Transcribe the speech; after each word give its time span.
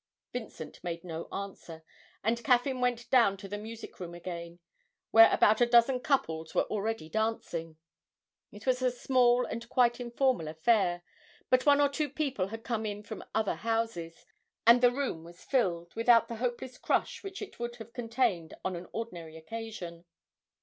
Vincent 0.33 0.83
made 0.83 1.03
no 1.03 1.27
answer, 1.31 1.83
and 2.23 2.43
Caffyn 2.43 2.81
went 2.81 3.07
down 3.11 3.37
to 3.37 3.47
the 3.47 3.55
music 3.59 3.99
room 3.99 4.15
again, 4.15 4.57
where 5.11 5.31
about 5.31 5.61
a 5.61 5.67
dozen 5.67 5.99
couples 5.99 6.55
were 6.55 6.63
already 6.63 7.07
dancing. 7.07 7.77
It 8.51 8.65
was 8.65 8.81
a 8.81 8.89
small 8.89 9.45
and 9.45 9.69
quite 9.69 9.99
informal 9.99 10.47
affair, 10.47 11.03
but 11.51 11.67
one 11.67 11.79
or 11.79 11.87
two 11.87 12.09
people 12.09 12.47
had 12.47 12.63
come 12.63 12.87
in 12.87 13.03
from 13.03 13.23
other 13.35 13.53
houses, 13.57 14.25
and 14.65 14.81
the 14.81 14.89
room 14.91 15.23
was 15.23 15.43
filled, 15.45 15.93
without 15.93 16.27
the 16.27 16.37
hopeless 16.37 16.79
crush 16.79 17.21
which 17.23 17.39
it 17.39 17.59
would 17.59 17.75
have 17.75 17.93
contained 17.93 18.55
on 18.65 18.75
an 18.75 18.87
ordinary 18.93 19.37
occasion. 19.37 20.05